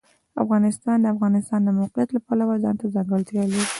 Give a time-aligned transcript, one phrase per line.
[0.43, 3.65] افغانستان د د افغانستان د موقعیت د پلوه ځانته ځانګړتیا لري.